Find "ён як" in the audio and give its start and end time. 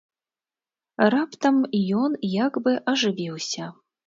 2.01-2.59